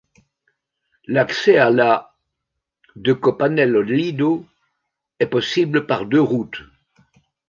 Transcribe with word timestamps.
L'accès 1.05 1.59
à 1.59 1.69
la' 1.69 2.15
de 2.95 3.13
Copanello 3.13 3.83
Lido 3.83 4.43
est 5.19 5.27
possible 5.27 5.85
par 5.85 6.07
deux 6.07 6.19
routes. 6.21 6.63